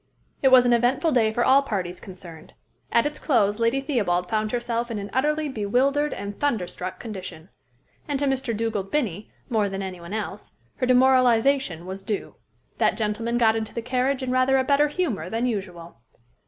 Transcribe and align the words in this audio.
It 0.41 0.47
was 0.47 0.65
an 0.65 0.73
eventful 0.73 1.11
day 1.11 1.31
for 1.31 1.45
all 1.45 1.61
parties 1.61 1.99
concerned. 1.99 2.55
At 2.91 3.05
its 3.05 3.19
close 3.19 3.59
Lady 3.59 3.81
Theobald 3.81 4.31
found 4.31 4.51
herself 4.51 4.89
in 4.89 4.97
an 4.97 5.11
utterly 5.13 5.47
bewildered 5.47 6.11
and 6.11 6.39
thunderstruck 6.39 6.99
condition. 6.99 7.49
And 8.07 8.17
to 8.17 8.25
Mr. 8.25 8.57
Dugald 8.57 8.89
Binnie, 8.89 9.29
more 9.47 9.69
than 9.69 9.81
to 9.81 9.85
any 9.85 10.01
one 10.01 10.13
else, 10.13 10.55
her 10.77 10.87
demoralization 10.87 11.85
was 11.85 12.01
due. 12.01 12.33
That 12.79 12.97
gentleman 12.97 13.37
got 13.37 13.55
into 13.55 13.75
the 13.75 13.81
carriage, 13.83 14.23
in 14.23 14.31
rather 14.31 14.57
a 14.57 14.63
better 14.63 14.87
humor 14.87 15.29
than 15.29 15.45
usual. 15.45 15.99